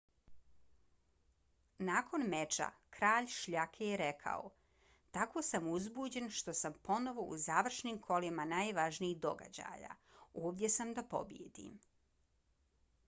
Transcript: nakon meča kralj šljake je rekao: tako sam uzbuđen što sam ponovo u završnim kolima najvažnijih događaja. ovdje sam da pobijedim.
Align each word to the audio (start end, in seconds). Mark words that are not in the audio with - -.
nakon 1.89 2.23
meča 2.31 2.69
kralj 2.99 3.27
šljake 3.33 3.89
je 3.89 3.99
rekao: 4.01 4.47
tako 5.17 5.43
sam 5.49 5.67
uzbuđen 5.75 6.29
što 6.39 6.55
sam 6.61 6.79
ponovo 6.89 7.25
u 7.35 7.37
završnim 7.45 7.99
kolima 8.09 8.45
najvažnijih 8.55 9.19
događaja. 9.27 9.95
ovdje 10.47 10.69
sam 10.77 10.95
da 11.01 11.05
pobijedim. 11.15 11.77